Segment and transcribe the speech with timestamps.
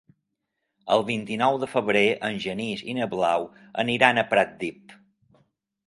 [0.95, 3.49] El vint-i-nou de febrer en Genís i na Blau
[3.87, 5.01] aniran a Pratdip.